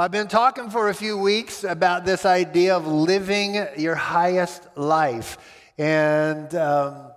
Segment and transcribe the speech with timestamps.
[0.00, 5.38] I've been talking for a few weeks about this idea of living your highest life.
[5.76, 7.10] And um,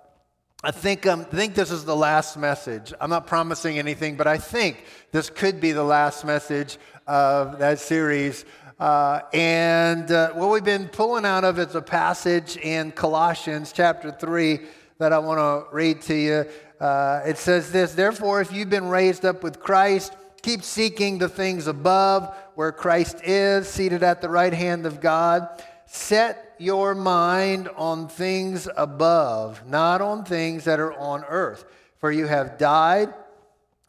[0.64, 2.92] I think, um, think this is the last message.
[3.00, 6.76] I'm not promising anything, but I think this could be the last message
[7.06, 8.44] of that series.
[8.80, 14.10] Uh, and uh, what we've been pulling out of is a passage in Colossians chapter
[14.10, 14.58] 3
[14.98, 16.46] that I want to read to you.
[16.80, 21.28] Uh, it says this Therefore, if you've been raised up with Christ, keep seeking the
[21.28, 25.48] things above where Christ is, seated at the right hand of God.
[25.86, 31.64] Set your mind on things above, not on things that are on earth.
[31.98, 33.12] For you have died,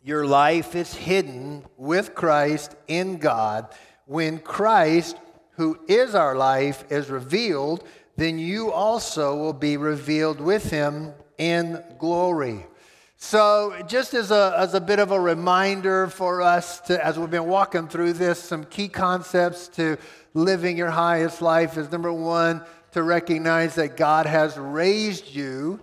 [0.04, 3.68] your life is hidden with Christ in God.
[4.05, 5.18] When Christ,
[5.52, 7.88] who is our life, is revealed,
[8.18, 12.66] then you also will be revealed with him in glory.
[13.26, 17.32] So, just as a, as a bit of a reminder for us to, as we've
[17.32, 19.98] been walking through this, some key concepts to
[20.34, 25.80] living your highest life is number one, to recognize that God has raised you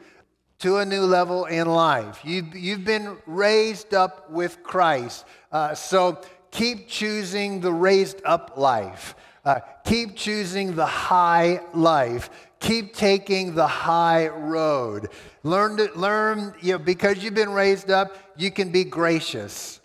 [0.59, 2.21] to a new level in life.
[2.25, 5.25] You've, you've been raised up with Christ.
[5.51, 9.15] Uh, so, keep choosing the raised up life.
[9.47, 12.29] Uh, keep choosing the high life.
[12.61, 15.09] Keep taking the high road.
[15.43, 19.81] Learn to learn, you know, because you've been raised up, you can be gracious.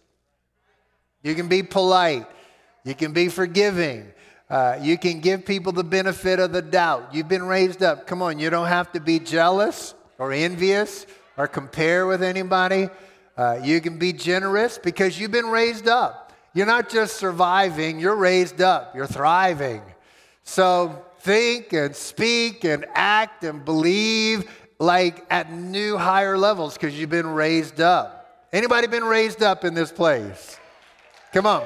[1.24, 2.28] You can be polite.
[2.84, 4.12] You can be forgiving.
[4.50, 7.14] Uh, you can give people the benefit of the doubt.
[7.14, 8.06] You've been raised up.
[8.06, 12.90] Come on, you don't have to be jealous or envious or compare with anybody.
[13.38, 16.32] Uh, you can be generous because you've been raised up.
[16.54, 19.82] You're not just surviving, you're raised up, you're thriving.
[20.44, 27.10] So think and speak and act and believe like at new higher levels because you've
[27.10, 28.46] been raised up.
[28.54, 30.60] Anybody been raised up in this place?
[31.34, 31.66] Come on.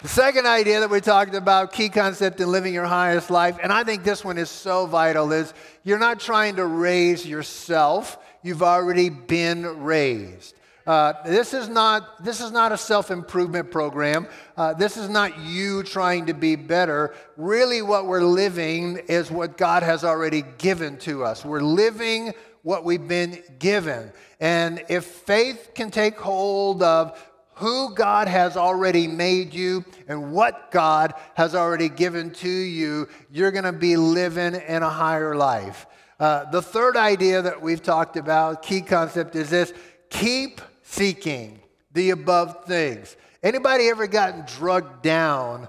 [0.00, 3.72] The second idea that we talked about, key concept in living your highest life, and
[3.72, 8.62] I think this one is so vital, is you're not trying to raise yourself, you've
[8.62, 10.54] already been raised.
[10.88, 14.26] Uh, this, is not, this is not a self improvement program.
[14.56, 17.14] Uh, this is not you trying to be better.
[17.36, 21.44] Really, what we're living is what God has already given to us.
[21.44, 22.32] We're living
[22.62, 24.10] what we've been given.
[24.40, 27.22] And if faith can take hold of
[27.56, 33.50] who God has already made you and what God has already given to you, you're
[33.50, 35.84] going to be living in a higher life.
[36.18, 39.74] Uh, the third idea that we've talked about, key concept, is this
[40.08, 41.60] keep seeking
[41.92, 43.16] the above things.
[43.42, 45.68] Anybody ever gotten drugged down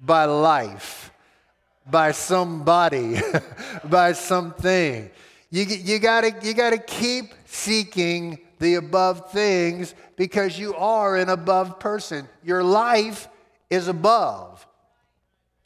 [0.00, 1.12] by life,
[1.88, 3.20] by somebody,
[3.84, 5.10] by something?
[5.50, 11.78] You, you, gotta, you gotta keep seeking the above things because you are an above
[11.78, 12.26] person.
[12.42, 13.28] Your life
[13.68, 14.66] is above,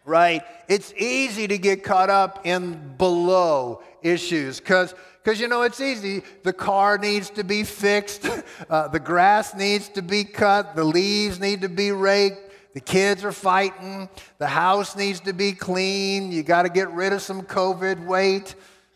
[0.05, 0.43] right?
[0.69, 6.23] It's easy to get caught up in below issues because because you know, it's easy.
[6.43, 8.29] The car needs to be fixed,
[8.71, 12.51] uh, the grass needs to be cut, the leaves need to be raked.
[12.73, 14.09] The kids are fighting.
[14.39, 16.31] The house needs to be clean.
[16.31, 18.55] You got to get rid of some COVID weight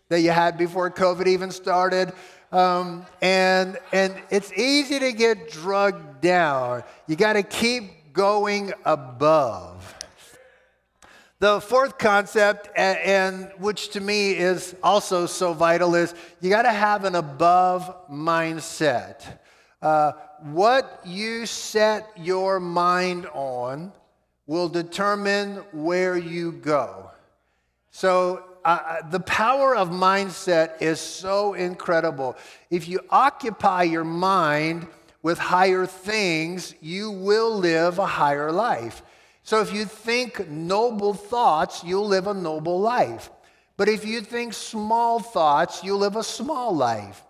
[0.09, 2.13] that you had before COVID even started.
[2.53, 6.85] Um, and, and it's easy to get drugged down.
[7.09, 9.97] You got to keep going above.
[11.45, 16.73] The fourth concept, and, which to me is also so vital, is you got to
[16.73, 19.21] have an above mindset.
[19.83, 23.93] Uh, what you set your mind on
[24.47, 27.11] will determine where you go.
[27.91, 32.39] So, uh, uh, the power of mindset is so incredible.
[32.71, 34.87] If you occupy your mind
[35.23, 39.03] with higher things, you will live a higher life.
[39.45, 43.31] So if you think noble thoughts, you'll live a noble life.
[43.77, 47.23] But if you think small thoughts, you'll live a small life.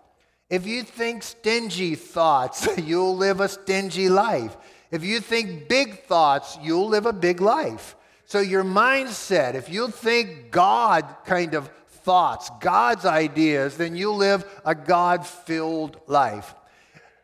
[0.49, 4.55] If you think stingy thoughts, you'll live a stingy life.
[4.91, 7.97] If you think big thoughts, you'll live a big life.
[8.27, 11.69] So, your mindset, if you think God kind of
[12.03, 16.55] thoughts, God's ideas, then you'll live a God filled life.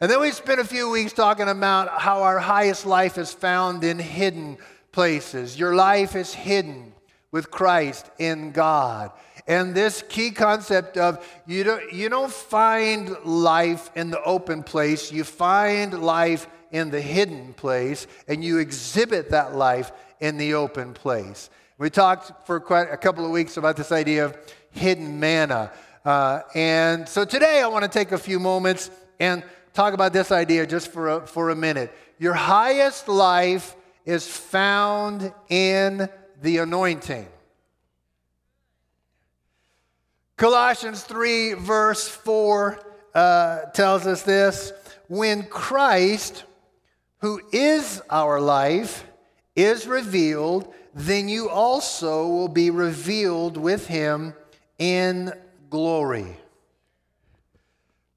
[0.01, 3.83] And then we spent a few weeks talking about how our highest life is found
[3.83, 4.57] in hidden
[4.92, 5.58] places.
[5.58, 6.94] Your life is hidden
[7.32, 9.12] with Christ in God.
[9.48, 15.12] And this key concept of you don't, you don't find life in the open place,
[15.12, 20.94] you find life in the hidden place, and you exhibit that life in the open
[20.94, 21.50] place.
[21.78, 24.38] We talked for quite a couple of weeks about this idea of
[24.70, 25.72] hidden manna.
[26.06, 29.44] Uh, and so today I want to take a few moments and
[29.74, 31.92] talk about this idea just for a, for a minute.
[32.20, 36.09] Your highest life is found in
[36.42, 37.27] the anointing.
[40.38, 42.80] Colossians 3, verse 4
[43.13, 44.74] uh, tells us this
[45.07, 46.45] when Christ,
[47.19, 49.06] who is our life,
[49.56, 54.33] is revealed, then you also will be revealed with him
[54.80, 55.31] in
[55.69, 56.38] glory.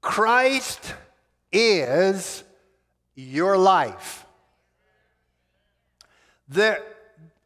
[0.01, 0.93] Christ
[1.51, 2.43] is
[3.15, 4.24] your life.
[6.47, 6.83] There,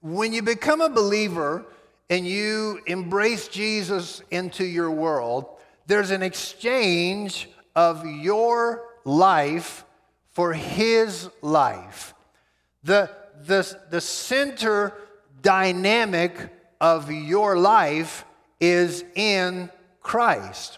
[0.01, 1.65] when you become a believer
[2.09, 5.45] and you embrace Jesus into your world,
[5.87, 9.85] there's an exchange of your life
[10.31, 12.13] for his life.
[12.83, 13.09] The,
[13.45, 14.93] the, the center
[15.41, 16.33] dynamic
[16.81, 18.25] of your life
[18.59, 19.69] is in
[20.01, 20.77] Christ.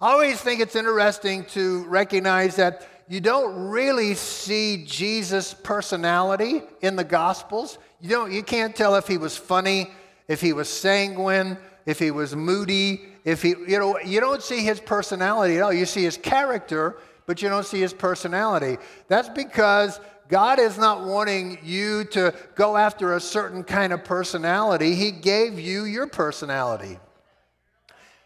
[0.00, 6.96] I always think it's interesting to recognize that you don't really see Jesus' personality in
[6.96, 7.78] the Gospels.
[8.00, 9.90] You, don't, you can't tell if he was funny,
[10.26, 11.56] if he was sanguine,
[11.86, 15.72] if he was moody, if he, you know, you don't see his personality at all.
[15.72, 18.78] You see his character, but you don't see his personality.
[19.08, 24.96] That's because God is not wanting you to go after a certain kind of personality.
[24.96, 26.98] He gave you your personality.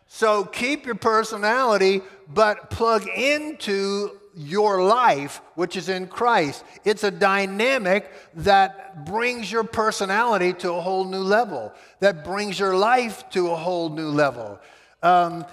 [0.07, 6.65] So keep your personality, but plug into your life, which is in Christ.
[6.85, 12.77] It's a dynamic that brings your personality to a whole new level, that brings your
[12.77, 14.59] life to a whole new level.
[15.03, 15.45] Um,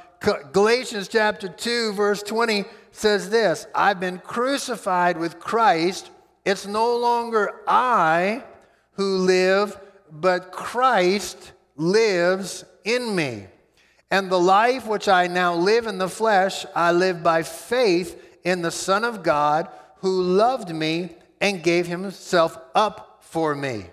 [0.51, 6.09] Galatians chapter 2, verse 20 says this I've been crucified with Christ.
[6.45, 8.43] It's no longer I
[8.93, 9.79] who live,
[10.11, 13.47] but Christ lives in me.
[14.09, 18.61] And the life which I now live in the flesh, I live by faith in
[18.61, 19.67] the Son of God
[19.97, 21.09] who loved me
[21.41, 23.87] and gave himself up for me.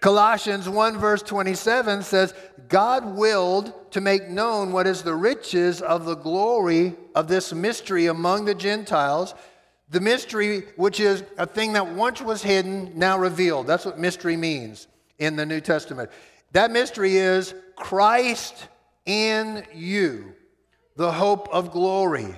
[0.00, 2.32] Colossians 1, verse 27 says,
[2.68, 8.06] God willed to make known what is the riches of the glory of this mystery
[8.06, 9.34] among the Gentiles.
[9.90, 13.66] The mystery, which is a thing that once was hidden, now revealed.
[13.66, 14.86] That's what mystery means
[15.18, 16.10] in the New Testament.
[16.52, 18.68] That mystery is Christ
[19.04, 20.32] in you,
[20.96, 22.34] the hope of glory.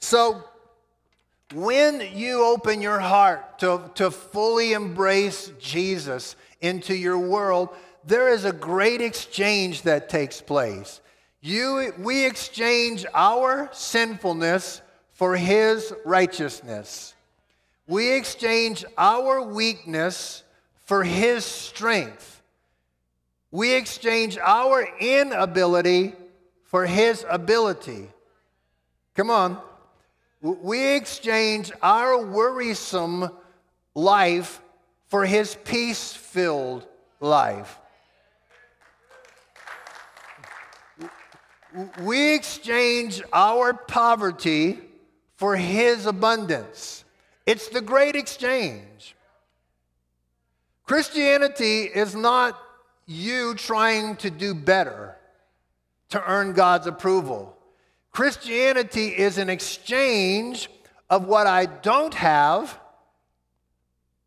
[0.00, 0.44] So,
[1.54, 7.70] when you open your heart to, to fully embrace Jesus into your world,
[8.04, 11.00] there is a great exchange that takes place.
[11.40, 17.14] You, we exchange our sinfulness for His righteousness.
[17.86, 20.42] We exchange our weakness
[20.84, 22.42] for His strength.
[23.50, 26.12] We exchange our inability
[26.64, 28.08] for His ability.
[29.14, 29.58] Come on.
[30.40, 33.30] We exchange our worrisome
[33.94, 34.60] life
[35.08, 36.86] for His peace filled
[37.20, 37.78] life.
[42.00, 44.78] We exchange our poverty
[45.36, 47.04] for His abundance.
[47.44, 49.16] It's the great exchange.
[50.86, 52.58] Christianity is not
[53.06, 55.16] you trying to do better
[56.10, 57.57] to earn God's approval.
[58.18, 60.68] Christianity is an exchange
[61.08, 62.76] of what I don't have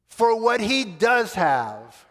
[0.08, 2.06] for what He does have.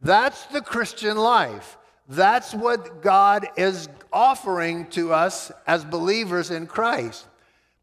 [0.00, 1.76] That's the Christian life.
[2.08, 7.26] That's what God is offering to us as believers in Christ.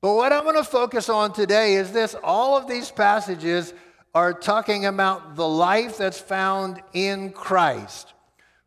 [0.01, 3.71] But what I'm going to focus on today is this all of these passages
[4.15, 8.15] are talking about the life that's found in Christ.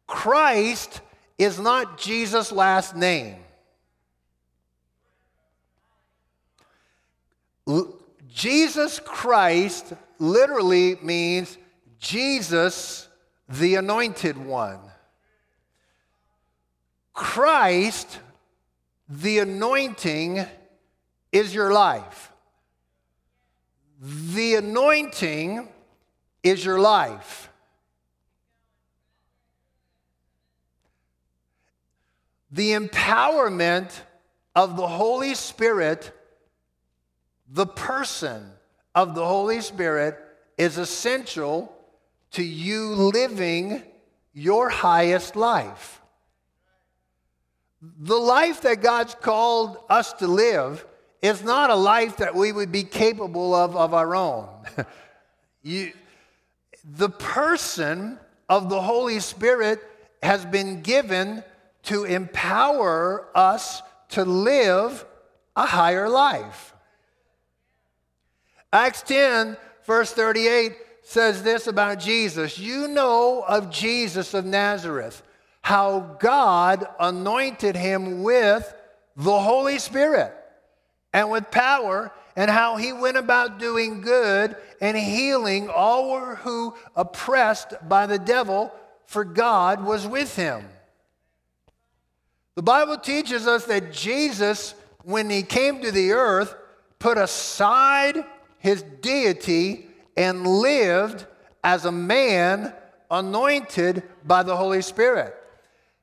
[0.07, 1.00] Christ
[1.38, 3.38] is not Jesus' last name.
[8.28, 11.56] Jesus Christ literally means
[11.99, 13.09] Jesus,
[13.49, 14.80] the anointed one.
[17.12, 18.18] Christ,
[19.09, 20.47] the anointing,
[21.33, 22.33] is your life.
[24.00, 25.68] The anointing
[26.42, 27.49] is your life.
[32.50, 33.90] The empowerment
[34.54, 36.13] of the Holy Spirit,
[37.48, 38.50] the person
[38.94, 40.18] of the Holy Spirit,
[40.56, 41.74] is essential
[42.30, 43.82] to you living
[44.32, 46.00] your highest life.
[47.80, 50.84] The life that God's called us to live
[51.22, 54.48] is not a life that we would be capable of of our own.
[55.62, 55.92] you,
[56.84, 59.82] the person of the Holy Spirit
[60.22, 61.42] has been given
[61.84, 65.04] to empower us to live
[65.56, 66.74] a higher life.
[68.75, 75.23] Acts 10, verse 38 says this about Jesus You know of Jesus of Nazareth,
[75.62, 78.75] how God anointed him with
[79.16, 80.35] the Holy Spirit
[81.12, 87.75] and with power, and how he went about doing good and healing all who oppressed
[87.88, 88.73] by the devil,
[89.07, 90.69] for God was with him.
[92.57, 96.57] The Bible teaches us that Jesus, when he came to the earth,
[96.99, 98.25] put aside
[98.64, 101.26] his deity and lived
[101.62, 102.73] as a man
[103.11, 105.35] anointed by the Holy Spirit.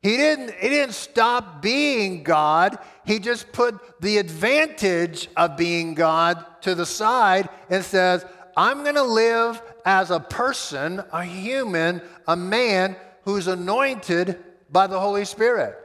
[0.04, 2.78] He didn't, he didn't stop being God.
[3.04, 8.24] He just put the advantage of being God to the side and says,
[8.56, 14.38] I'm going to live as a person, a human, a man who's anointed
[14.72, 15.76] by the Holy Spirit.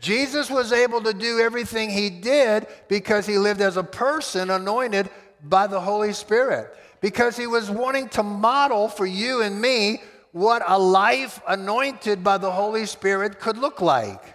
[0.00, 5.10] Jesus was able to do everything he did because he lived as a person anointed
[5.42, 10.02] by the Holy Spirit because he was wanting to model for you and me
[10.32, 14.34] what a life anointed by the Holy Spirit could look like.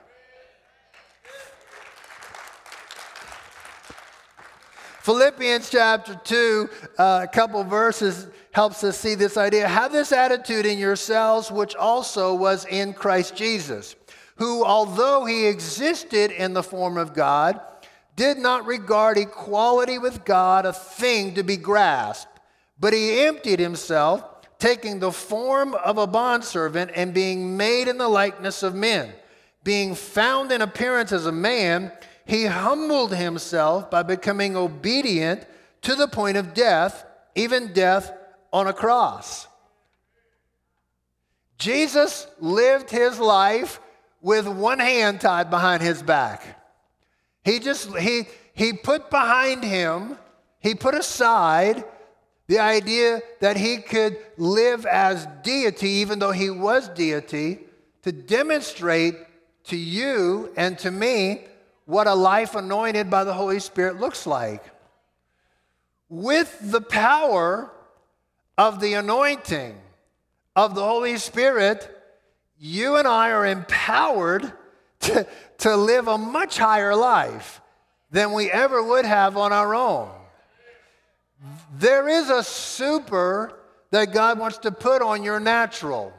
[5.04, 9.68] Philippians chapter 2, uh, a couple verses helps us see this idea.
[9.68, 13.98] Have this attitude in yourselves, which also was in Christ Jesus,
[14.38, 17.60] who, although he existed in the form of God,
[18.16, 22.34] did not regard equality with God a thing to be grasped
[22.84, 24.26] but he emptied himself,
[24.60, 29.14] taking the form of a bondservant and being made in the likeness of men.
[29.64, 31.94] Being found in appearance as a man,
[32.26, 35.46] he humbled himself by becoming obedient
[35.84, 37.06] to the point of death,
[37.36, 38.12] even death
[38.52, 39.48] on a cross.
[41.58, 43.80] Jesus lived his life
[44.22, 46.62] with one hand tied behind his back.
[47.44, 50.18] He just he he put behind him,
[50.60, 51.84] he put aside
[52.48, 57.60] the idea that he could live as deity, even though he was deity,
[58.04, 59.16] to demonstrate
[59.66, 61.46] to you and to me
[61.86, 64.64] what a life anointed by the Holy Spirit looks like.
[66.10, 67.72] With the power
[68.58, 69.76] of the anointing
[70.56, 71.90] of the Holy Spirit,
[72.60, 74.52] you and I are empowered
[75.04, 75.28] to,
[75.60, 77.62] to live a much higher life
[78.12, 80.10] than we ever would have on our own.
[81.78, 83.60] There is a super
[83.92, 86.14] that God wants to put on your natural.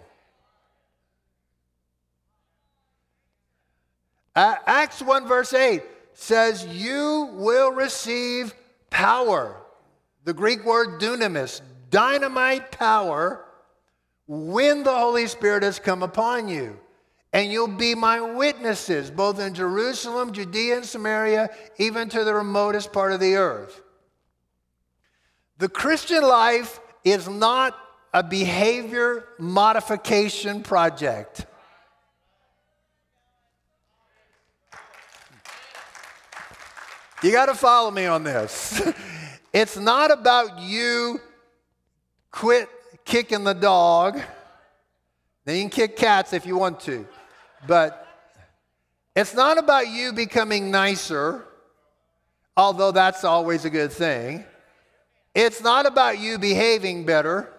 [4.37, 5.83] Acts 1, verse 8
[6.14, 8.55] says, You will receive
[8.91, 9.57] power.
[10.25, 11.61] The Greek word dunamis,
[11.91, 13.45] dynamite power,
[14.26, 16.79] when the Holy Spirit has come upon you.
[17.35, 22.93] And you'll be my witnesses, both in Jerusalem, Judea, and Samaria, even to the remotest
[22.93, 23.83] part of the earth.
[25.59, 27.76] The Christian life is not
[28.12, 31.45] a behavior modification project.
[37.21, 38.81] You got to follow me on this.
[39.53, 41.21] it's not about you
[42.31, 42.69] quit
[43.05, 44.21] kicking the dog.
[45.47, 47.07] Now you can kick cats if you want to,
[47.66, 48.06] but
[49.16, 51.44] it's not about you becoming nicer,
[52.56, 54.44] although that's always a good thing.
[55.35, 57.52] It's not about you behaving better,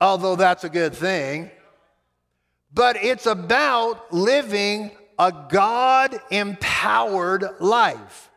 [0.00, 1.50] although that's a good thing,
[2.72, 8.30] but it's about living a God empowered life.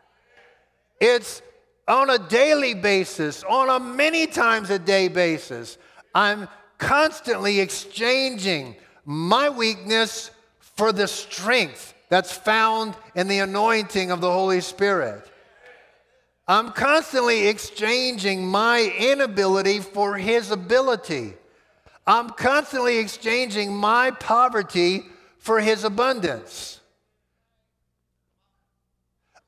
[1.00, 1.42] It's
[1.88, 5.78] on a daily basis, on a many times a day basis.
[6.14, 6.48] I'm
[6.78, 10.30] constantly exchanging my weakness
[10.76, 15.30] for the strength that's found in the anointing of the Holy Spirit.
[16.48, 21.34] I'm constantly exchanging my inability for his ability.
[22.06, 25.06] I'm constantly exchanging my poverty
[25.38, 26.80] for his abundance.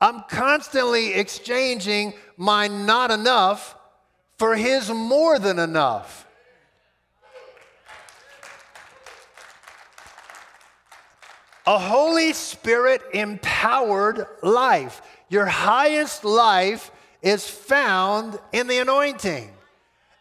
[0.01, 3.77] I'm constantly exchanging my not enough
[4.37, 6.28] for his more than enough.
[11.69, 15.03] A Holy Spirit empowered life.
[15.29, 19.51] Your highest life is found in the anointing.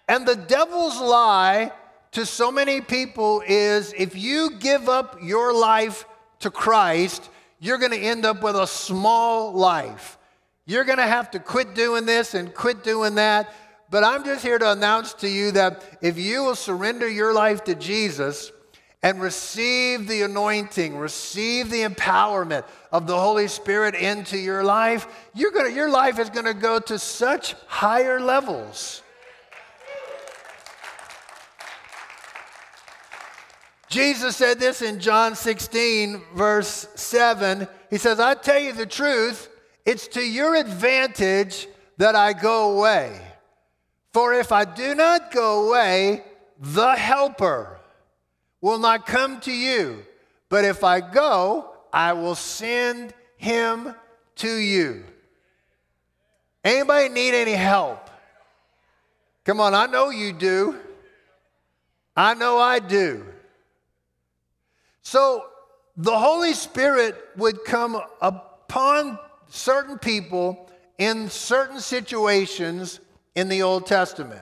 [0.09, 1.71] And the devil's lie
[2.11, 6.03] to so many people is if you give up your life
[6.39, 7.29] to Christ,
[7.61, 10.17] you're going to end up with a small life.
[10.65, 13.53] You're going to have to quit doing this and quit doing that.
[13.89, 17.63] But I'm just here to announce to you that if you will surrender your life
[17.63, 18.51] to Jesus,
[19.07, 25.51] and receive the anointing, receive the empowerment of the Holy Spirit into your life, you're
[25.51, 29.01] gonna, your life is going to go to such higher levels.
[33.87, 37.65] Jesus said this in John 16, verse 7.
[37.89, 39.47] He says, I tell you the truth,
[39.85, 43.21] it's to your advantage that I go away.
[44.11, 46.25] For if I do not go away,
[46.59, 47.76] the Helper,
[48.61, 50.05] will not come to you.
[50.49, 53.93] But if I go, I will send him
[54.37, 55.03] to you.
[56.63, 58.09] Anybody need any help?
[59.45, 60.75] Come on, I know you do.
[62.15, 63.25] I know I do.
[65.01, 65.45] So
[65.95, 72.99] the Holy Spirit would come upon certain people in certain situations
[73.35, 74.41] in the Old Testament.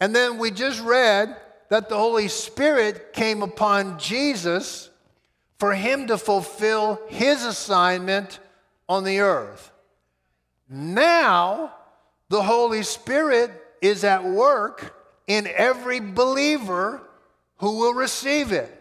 [0.00, 1.36] And then we just read
[1.70, 4.90] that the Holy Spirit came upon Jesus
[5.58, 8.38] for him to fulfill his assignment
[8.88, 9.70] on the earth.
[10.68, 11.74] Now,
[12.28, 14.94] the Holy Spirit is at work
[15.26, 17.02] in every believer
[17.56, 18.74] who will receive it.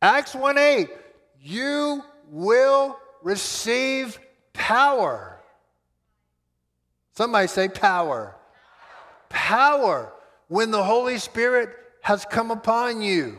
[0.00, 0.88] Acts 1 8,
[1.40, 4.18] you will receive
[4.52, 5.40] power.
[7.14, 8.36] Somebody say power.
[9.28, 10.12] Power.
[10.48, 13.38] When the Holy Spirit has come upon you,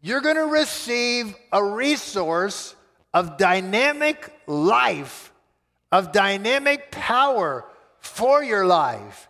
[0.00, 2.74] you're going to receive a resource
[3.12, 5.32] of dynamic life,
[5.92, 7.64] of dynamic power
[8.00, 9.28] for your life.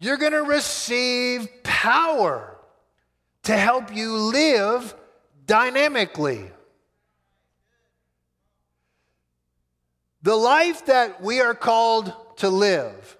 [0.00, 2.56] You're going to receive power
[3.44, 4.94] to help you live
[5.46, 6.50] dynamically.
[10.22, 13.16] The life that we are called to live,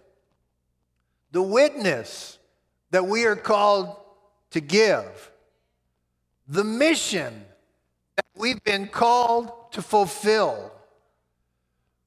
[1.33, 2.38] the witness
[2.91, 3.95] that we are called
[4.51, 5.31] to give,
[6.47, 7.45] the mission
[8.17, 10.73] that we've been called to fulfill,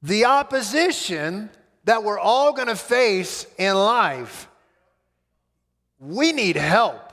[0.02, 1.48] the opposition
[1.84, 4.48] that we're all going to face in life,
[6.00, 7.12] we need help.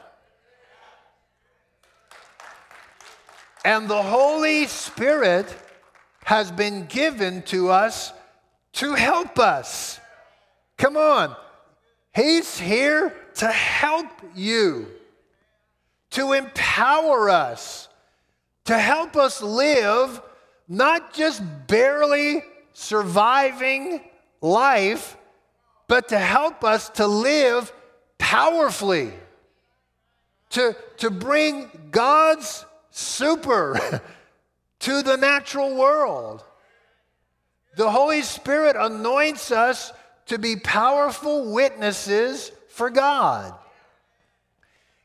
[3.63, 5.53] And the Holy Spirit
[6.23, 8.13] has been given to us
[8.73, 9.99] to help us.
[10.77, 11.35] Come on.
[12.15, 14.85] He's here to help you,
[16.09, 17.87] to empower us,
[18.65, 20.21] to help us live
[20.67, 24.01] not just barely surviving
[24.41, 25.15] life,
[25.87, 27.71] but to help us to live
[28.17, 29.13] powerfully,
[30.49, 34.01] to, to bring God's super
[34.79, 36.43] to the natural world.
[37.77, 39.93] The Holy Spirit anoints us
[40.25, 43.53] to be powerful witnesses for God.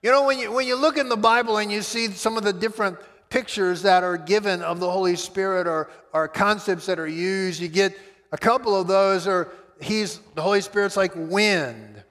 [0.02, 2.44] You know, when you, when you look in the Bible and you see some of
[2.44, 2.98] the different
[3.30, 7.68] pictures that are given of the Holy Spirit or, or concepts that are used, you
[7.68, 7.98] get
[8.30, 9.50] a couple of those are
[9.80, 12.02] he's the Holy Spirit's like wind.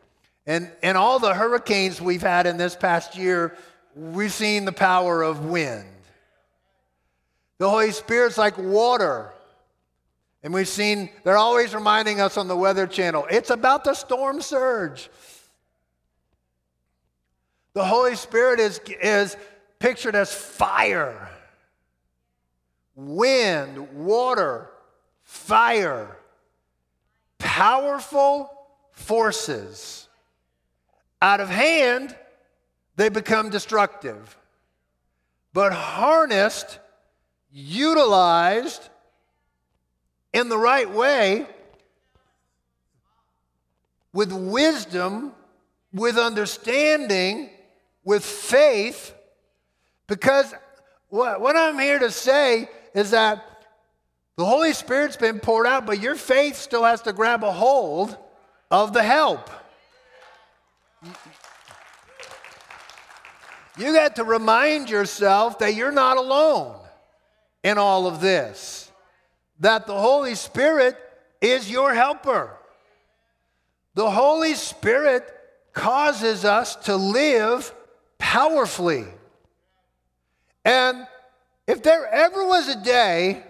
[0.46, 3.56] And and all the hurricanes we've had in this past year,
[3.96, 5.86] we've seen the power of wind.
[7.60, 9.32] The Holy Spirit's like water.
[10.44, 14.42] And we've seen, they're always reminding us on the Weather Channel, it's about the storm
[14.42, 15.10] surge.
[17.74, 19.36] The Holy Spirit is, is
[19.80, 21.30] pictured as fire,
[22.96, 24.70] wind, water,
[25.24, 26.18] fire,
[27.40, 28.50] powerful
[28.92, 30.08] forces.
[31.22, 32.16] Out of hand,
[32.96, 34.38] they become destructive.
[35.52, 36.80] But harnessed,
[37.52, 38.90] utilized
[40.32, 41.48] in the right way,
[44.12, 45.34] with wisdom,
[45.92, 47.50] with understanding,
[48.04, 49.14] with faith,
[50.08, 50.54] because
[51.10, 53.46] what, what I'm here to say is that
[54.36, 58.18] the Holy Spirit's been poured out, but your faith still has to grab a hold
[58.72, 59.50] of the help.
[63.78, 66.80] You got to remind yourself that you're not alone
[67.64, 68.92] in all of this,
[69.60, 70.98] that the Holy Spirit
[71.42, 72.58] is your helper.
[73.96, 75.24] The Holy Spirit
[75.74, 77.74] causes us to live
[78.18, 79.06] powerfully.
[80.66, 81.08] And
[81.68, 83.44] if there ever was a day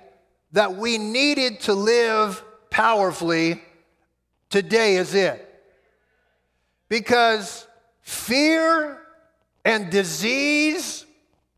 [0.51, 3.61] that we needed to live powerfully,
[4.49, 5.49] today is it.
[6.89, 7.67] Because
[8.01, 8.99] fear
[9.65, 11.05] and disease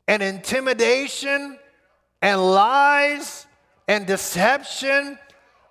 [0.08, 1.58] and intimidation
[2.22, 3.46] and lies
[3.88, 5.18] and deception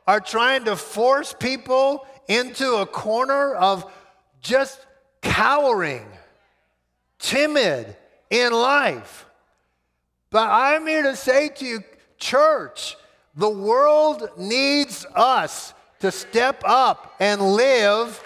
[0.06, 3.90] are trying to force people into a corner of
[4.40, 4.84] just
[5.22, 6.06] cowering,
[7.24, 7.96] timid
[8.30, 9.26] in life.
[10.30, 11.80] But I'm here to say to you,
[12.18, 12.96] church,
[13.34, 18.22] the world needs us to step up and live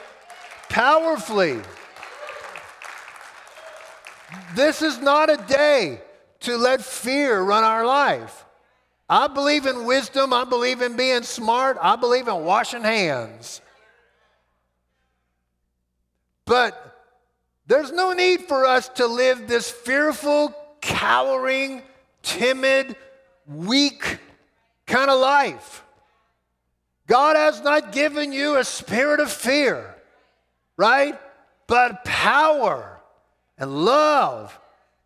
[0.69, 1.61] powerfully.
[4.55, 6.01] This is not a day
[6.41, 8.45] to let fear run our life.
[9.09, 10.33] I believe in wisdom.
[10.33, 11.79] I believe in being smart.
[11.81, 13.61] I believe in washing hands.
[16.45, 16.88] But
[17.69, 21.83] there's no need for us to live this fearful, cowering,
[22.23, 22.97] timid,
[23.47, 24.19] weak
[24.87, 25.85] kind of life.
[27.07, 29.95] God has not given you a spirit of fear,
[30.79, 31.19] right?
[31.67, 33.01] But power
[33.59, 34.59] and love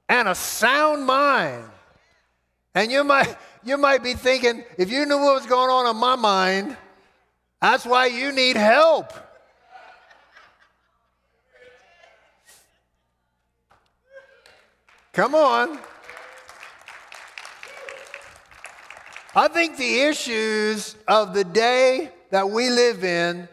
[0.09, 1.65] and a sound mind.
[2.77, 5.97] And you might, you might be thinking, if you knew what was going on in
[5.97, 6.77] my mind,
[7.61, 9.13] that's why you need help.
[15.13, 15.79] Come on.
[19.35, 23.47] I think the issues of the day that we live in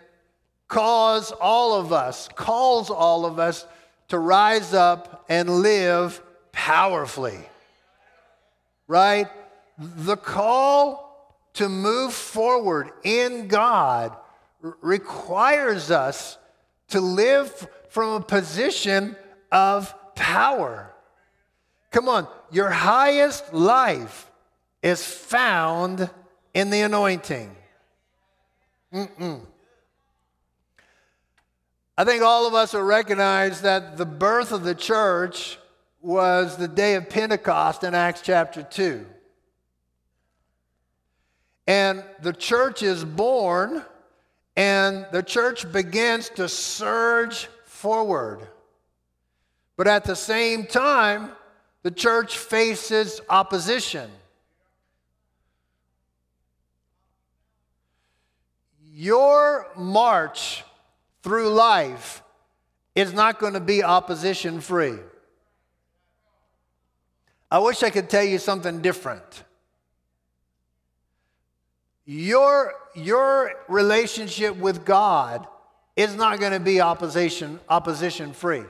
[0.69, 3.65] cause all of us, calls all of us
[4.07, 6.21] to rise up and live
[6.53, 7.39] powerfully.
[8.87, 9.27] Right?
[9.77, 14.15] The call to move forward in God
[14.61, 16.37] requires us
[16.89, 19.17] to live from a position
[19.51, 20.93] of power.
[21.91, 24.29] Come on, your highest life
[24.81, 26.09] is found
[26.53, 27.55] in the anointing.
[28.93, 29.41] Mm-mm.
[31.97, 35.57] I think all of us will recognize that the birth of the church
[36.01, 39.05] was the day of Pentecost in Acts chapter 2.
[41.67, 43.83] And the church is born,
[44.55, 48.47] and the church begins to surge forward.
[49.75, 51.31] But at the same time,
[51.83, 54.09] the church faces opposition.
[58.91, 60.63] Your march
[61.23, 62.21] through life
[62.95, 64.97] is not going to be opposition free.
[67.51, 69.43] I wish I could tell you something different.
[72.05, 75.47] Your, your relationship with God
[75.95, 78.63] is not going to be opposition, opposition free.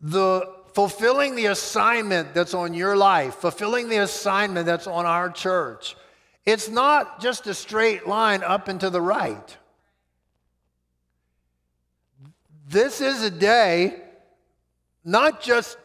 [0.00, 5.96] The fulfilling the assignment that's on your life, fulfilling the assignment that's on our church,
[6.44, 9.56] it's not just a straight line up and to the right.
[12.68, 14.02] This is a day
[15.04, 15.78] not just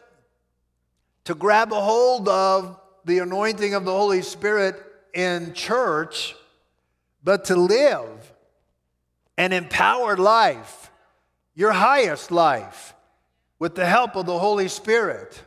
[1.24, 4.82] to grab a hold of the anointing of the Holy Spirit
[5.14, 6.34] in church,
[7.22, 8.32] but to live
[9.36, 10.90] an empowered life,
[11.54, 12.94] your highest life,
[13.60, 15.40] with the help of the Holy Spirit.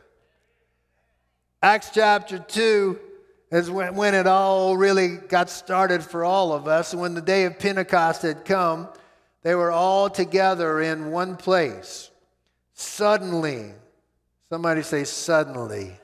[1.60, 2.98] Acts chapter 2
[3.50, 6.94] is when, when it all really got started for all of us.
[6.94, 8.88] When the day of Pentecost had come,
[9.42, 12.10] they were all together in one place.
[12.72, 13.72] Suddenly,
[14.48, 15.98] somebody say, suddenly.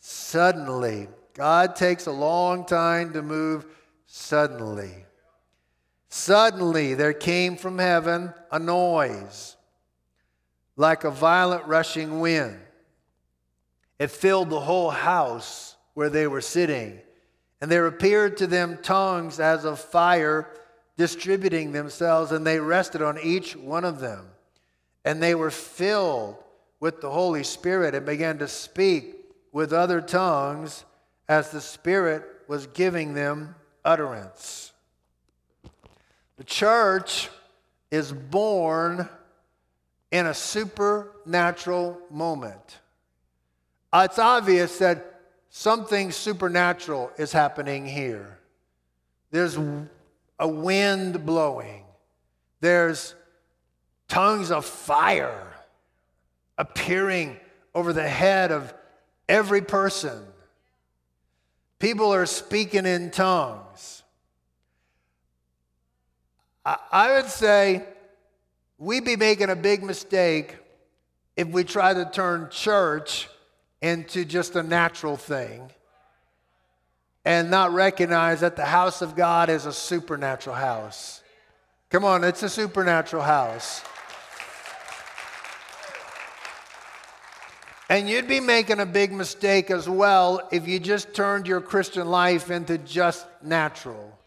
[0.00, 1.08] Suddenly.
[1.34, 3.64] God takes a long time to move
[4.06, 5.06] suddenly.
[6.08, 9.56] Suddenly, there came from heaven a noise
[10.76, 12.58] like a violent rushing wind.
[13.98, 17.00] It filled the whole house where they were sitting.
[17.60, 20.48] And there appeared to them tongues as of fire
[20.96, 24.26] distributing themselves, and they rested on each one of them.
[25.04, 26.36] And they were filled
[26.80, 29.14] with the Holy Spirit and began to speak
[29.52, 30.84] with other tongues
[31.28, 33.54] as the Spirit was giving them
[33.84, 34.72] utterance.
[36.36, 37.28] The church
[37.90, 39.08] is born
[40.12, 42.78] in a supernatural moment.
[43.92, 48.38] Uh, it's obvious that something supernatural is happening here.
[49.30, 49.58] There's
[50.38, 51.84] a wind blowing,
[52.60, 53.14] there's
[54.06, 55.48] tongues of fire
[56.58, 57.38] appearing
[57.74, 58.72] over the head of
[59.28, 60.22] every person.
[61.78, 64.02] People are speaking in tongues.
[66.64, 67.82] I would say
[68.82, 70.56] we'd be making a big mistake
[71.36, 73.28] if we try to turn church
[73.80, 75.70] into just a natural thing
[77.24, 81.22] and not recognize that the house of God is a supernatural house.
[81.90, 83.84] Come on, it's a supernatural house.
[87.88, 92.08] And you'd be making a big mistake as well if you just turned your Christian
[92.08, 94.18] life into just natural,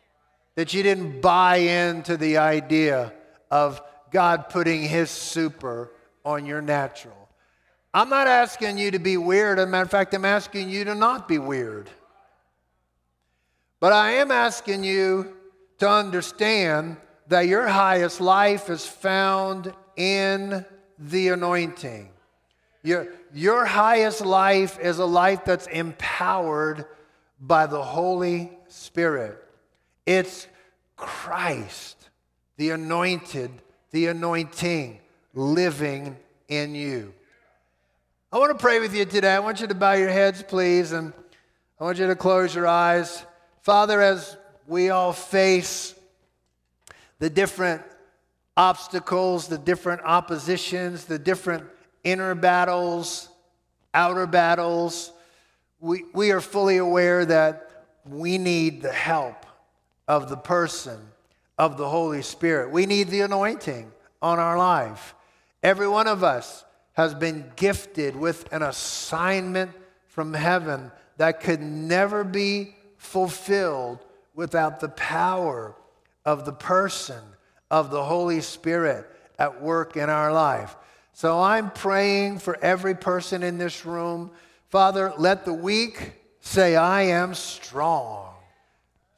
[0.55, 3.11] that you didn't buy into the idea
[3.51, 3.81] of
[4.15, 5.91] God putting His super
[6.23, 7.27] on your natural.
[7.93, 9.59] I'm not asking you to be weird.
[9.59, 11.89] As a matter of fact, I'm asking you to not be weird.
[13.81, 15.35] But I am asking you
[15.79, 16.95] to understand
[17.27, 20.63] that your highest life is found in
[20.97, 22.09] the anointing.
[22.83, 26.85] Your, your highest life is a life that's empowered
[27.41, 29.43] by the Holy Spirit.
[30.05, 30.47] It's
[30.95, 31.97] Christ,
[32.55, 33.51] the anointed,
[33.95, 34.99] the anointing
[35.33, 36.17] living
[36.49, 37.13] in you.
[38.29, 39.33] I want to pray with you today.
[39.33, 41.13] I want you to bow your heads, please, and
[41.79, 43.23] I want you to close your eyes.
[43.61, 44.35] Father, as
[44.67, 45.95] we all face
[47.19, 47.83] the different
[48.57, 51.63] obstacles, the different oppositions, the different
[52.03, 53.29] inner battles,
[53.93, 55.13] outer battles,
[55.79, 59.45] we, we are fully aware that we need the help
[60.05, 60.99] of the person
[61.57, 62.71] of the Holy Spirit.
[62.71, 63.91] We need the anointing
[64.21, 65.15] on our life.
[65.63, 66.63] Every one of us
[66.93, 69.71] has been gifted with an assignment
[70.07, 73.99] from heaven that could never be fulfilled
[74.33, 75.75] without the power
[76.25, 77.21] of the person
[77.69, 79.05] of the Holy Spirit
[79.37, 80.75] at work in our life.
[81.13, 84.31] So I'm praying for every person in this room.
[84.69, 88.33] Father, let the weak say, I am strong.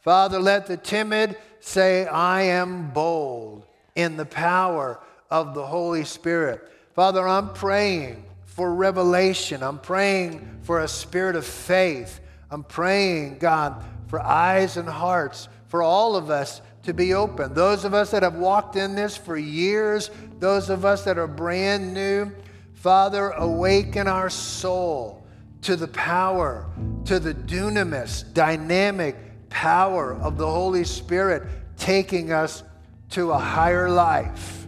[0.02, 1.36] Father, let the timid
[1.68, 5.00] say, I am bold in the power
[5.30, 6.68] of the Holy Spirit.
[6.94, 9.62] Father, I'm praying for revelation.
[9.62, 12.20] I'm praying for a spirit of faith.
[12.50, 17.54] I'm praying, God, for eyes and hearts for all of us to be open.
[17.54, 21.28] Those of us that have walked in this for years, those of us that are
[21.28, 22.32] brand new,
[22.74, 25.26] Father, awaken our soul
[25.64, 26.66] to the power,
[27.06, 29.18] to the dunamis, dynamic
[29.50, 31.44] power of the Holy Spirit
[31.78, 32.64] taking us
[33.12, 34.68] to a higher life.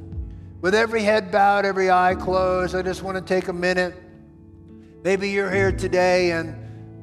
[0.61, 3.95] With every head bowed, every eye closed, I just want to take a minute.
[5.03, 6.55] Maybe you're here today and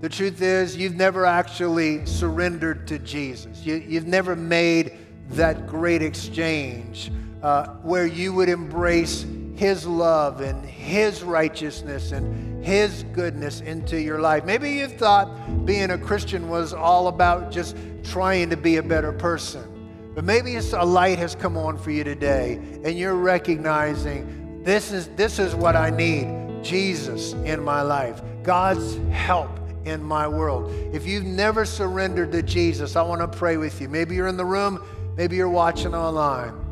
[0.03, 3.65] the truth is you've never actually surrendered to Jesus.
[3.65, 4.99] You, have never made
[5.31, 7.11] that great exchange
[7.43, 9.25] uh, where you would embrace
[9.57, 14.45] His love and His righteousness and His goodness into your life.
[14.45, 15.29] Maybe you've thought
[15.67, 19.73] being a Christian was all about just trying to be a better person.
[20.15, 25.09] But maybe a light has come on for you today and you're recognizing this is,
[25.09, 29.51] this is what I need Jesus in my life, God's help
[29.85, 30.73] in my world.
[30.93, 33.89] If you've never surrendered to Jesus, I want to pray with you.
[33.89, 34.83] Maybe you're in the room,
[35.17, 36.66] Maybe you're watching online.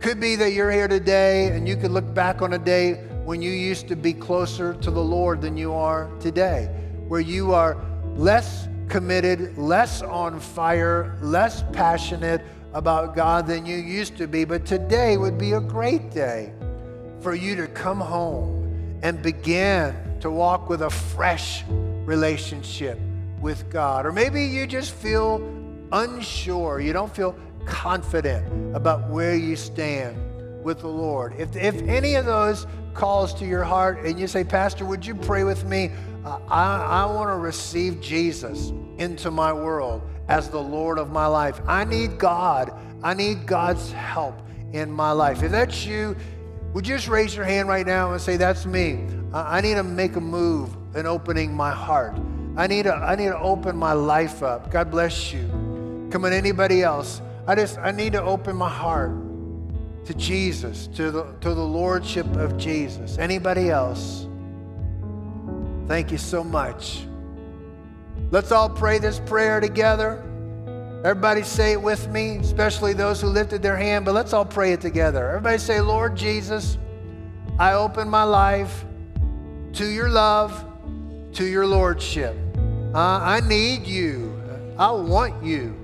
[0.00, 2.94] Could be that you're here today and you could look back on a day
[3.26, 6.70] when you used to be closer to the Lord than you are today,
[7.06, 7.76] where you are
[8.14, 12.40] less committed, less on fire, less passionate
[12.72, 14.46] about God than you used to be.
[14.46, 16.54] But today would be a great day
[17.20, 22.98] for you to come home and begin to walk with a fresh relationship
[23.42, 24.06] with God.
[24.06, 25.46] Or maybe you just feel
[25.92, 27.36] unsure, you don't feel
[27.66, 30.16] confident about where you stand
[30.62, 31.34] with the Lord.
[31.38, 35.14] If, if any of those calls to your heart and you say, Pastor, would you
[35.14, 35.90] pray with me?
[36.24, 41.26] Uh, I, I want to receive Jesus into my world as the Lord of my
[41.26, 41.60] life.
[41.66, 42.72] I need God.
[43.02, 44.40] I need God's help
[44.72, 45.42] in my life.
[45.42, 46.16] If that's you,
[46.74, 49.04] would you just raise your hand right now and say, That's me?
[49.32, 52.16] I need to make a move in opening my heart.
[52.56, 54.70] I need to, I need to open my life up.
[54.70, 55.48] God bless you.
[56.10, 57.22] Come on, anybody else?
[57.50, 59.10] I just I need to open my heart
[60.04, 63.18] to Jesus, to the to the lordship of Jesus.
[63.18, 64.28] Anybody else?
[65.88, 67.08] Thank you so much.
[68.30, 70.22] Let's all pray this prayer together.
[71.04, 74.72] Everybody say it with me, especially those who lifted their hand, but let's all pray
[74.72, 75.30] it together.
[75.30, 76.78] Everybody say, Lord Jesus,
[77.58, 78.84] I open my life
[79.72, 80.64] to your love,
[81.32, 82.36] to your lordship.
[82.94, 84.40] Uh, I need you.
[84.78, 85.79] I want you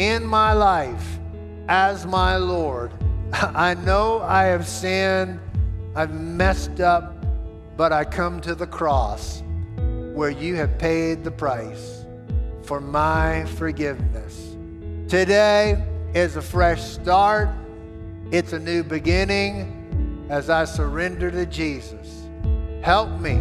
[0.00, 1.18] in my life
[1.68, 2.90] as my Lord.
[3.34, 5.38] I know I have sinned,
[5.94, 7.14] I've messed up,
[7.76, 9.42] but I come to the cross
[10.14, 12.06] where you have paid the price
[12.62, 14.56] for my forgiveness.
[15.06, 15.84] Today
[16.14, 17.50] is a fresh start,
[18.30, 22.26] it's a new beginning as I surrender to Jesus.
[22.82, 23.34] Help me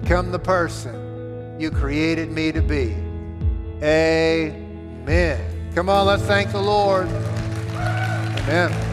[0.00, 2.94] become the person you created me to be.
[3.82, 5.59] Amen.
[5.74, 7.06] Come on, let's thank the Lord.
[7.08, 8.89] Amen.